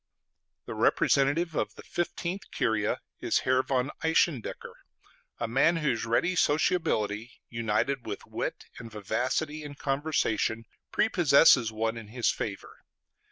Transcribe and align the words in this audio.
The 0.65 0.73
representative 0.73 1.53
of 1.53 1.75
the 1.75 1.83
Fifteenth 1.83 2.49
Curia 2.51 2.97
is 3.19 3.41
Herr 3.41 3.61
von 3.61 3.91
Eisendecher, 4.03 4.73
a 5.37 5.47
man 5.47 5.75
whose 5.77 6.07
ready 6.07 6.35
sociability, 6.35 7.33
united 7.51 8.03
with 8.07 8.25
wit 8.25 8.65
and 8.79 8.91
vivacity 8.91 9.61
in 9.63 9.75
conversation, 9.75 10.65
prepossesses 10.91 11.71
one 11.71 11.97
in 11.97 12.07
his 12.07 12.31
favor. 12.31 12.79